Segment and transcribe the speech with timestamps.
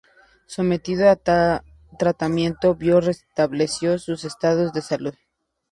[0.47, 1.61] Sometido a tal
[1.99, 5.13] tratamiento, vio restablecido su estado de salud.